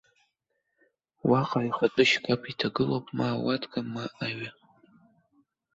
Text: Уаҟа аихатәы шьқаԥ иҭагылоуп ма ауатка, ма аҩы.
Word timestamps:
Уаҟа 1.29 1.59
аихатәы 1.61 2.03
шьқаԥ 2.09 2.41
иҭагылоуп 2.51 3.05
ма 3.17 3.27
ауатка, 3.33 3.79
ма 3.93 4.05
аҩы. 4.25 4.49